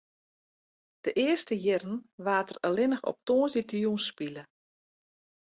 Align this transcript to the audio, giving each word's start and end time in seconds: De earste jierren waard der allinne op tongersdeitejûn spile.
De 0.99 1.11
earste 1.13 1.55
jierren 1.63 1.97
waard 2.25 2.49
der 2.49 2.59
allinne 2.67 2.99
op 3.09 3.17
tongersdeitejûn 3.27 3.99
spile. 4.09 4.43